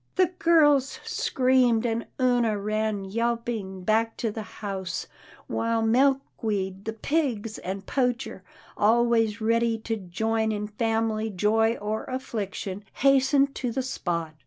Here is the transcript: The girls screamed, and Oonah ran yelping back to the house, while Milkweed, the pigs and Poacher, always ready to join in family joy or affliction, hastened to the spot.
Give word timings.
The 0.15 0.31
girls 0.39 0.99
screamed, 1.03 1.85
and 1.85 2.07
Oonah 2.19 2.57
ran 2.57 3.05
yelping 3.05 3.83
back 3.83 4.17
to 4.17 4.31
the 4.31 4.41
house, 4.41 5.05
while 5.45 5.83
Milkweed, 5.83 6.85
the 6.85 6.93
pigs 6.93 7.59
and 7.59 7.85
Poacher, 7.85 8.41
always 8.75 9.41
ready 9.41 9.77
to 9.77 9.97
join 9.97 10.51
in 10.51 10.65
family 10.69 11.29
joy 11.29 11.73
or 11.75 12.05
affliction, 12.05 12.83
hastened 12.93 13.53
to 13.53 13.71
the 13.71 13.83
spot. 13.83 14.33